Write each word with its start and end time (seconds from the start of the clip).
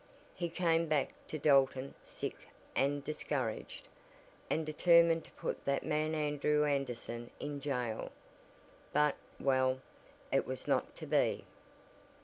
He 0.33 0.49
came 0.49 0.87
back 0.87 1.13
to 1.27 1.37
Dalton, 1.37 1.93
sick 2.01 2.33
and 2.75 3.03
discouraged, 3.03 3.87
and 4.49 4.65
determined 4.65 5.25
to 5.25 5.31
put 5.33 5.63
that 5.65 5.85
man 5.85 6.15
Andrew 6.15 6.63
Anderson 6.65 7.29
in 7.39 7.61
jail. 7.61 8.11
But 8.93 9.15
well 9.39 9.79
it 10.31 10.47
was 10.47 10.67
not 10.67 10.95
to 10.95 11.05
be. 11.05 11.45